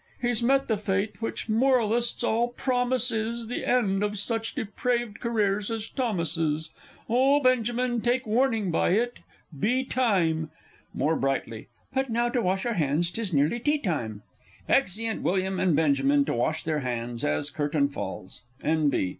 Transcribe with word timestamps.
He's 0.19 0.41
met 0.41 0.67
the 0.67 0.77
fate 0.79 1.21
which 1.21 1.47
moralists 1.47 2.23
all 2.23 2.47
promise 2.47 3.11
is 3.11 3.45
The 3.45 3.63
end 3.63 4.01
of 4.01 4.17
such 4.17 4.55
depraved 4.55 5.19
careers 5.19 5.69
as 5.69 5.87
Thomas's! 5.87 6.71
Oh, 7.07 7.39
Benjamin, 7.39 8.01
take 8.01 8.25
warning 8.25 8.71
by 8.71 8.93
it 8.93 9.19
be 9.59 9.83
time! 9.83 10.49
(More 10.91 11.15
brightly). 11.15 11.67
But 11.93 12.09
now 12.09 12.29
to 12.29 12.41
wash 12.41 12.65
our 12.65 12.73
hands 12.73 13.11
'tis 13.11 13.31
nearly 13.31 13.59
tea 13.59 13.77
time! 13.77 14.23
[Exeunt 14.67 15.21
WILLIAM 15.21 15.59
and 15.59 15.75
BENJAMIN, 15.75 16.25
_to 16.25 16.35
wash 16.35 16.63
their 16.63 16.79
hands, 16.79 17.23
as 17.23 17.51
Curtain 17.51 17.87
falls. 17.87 18.41
N.B. 18.63 19.09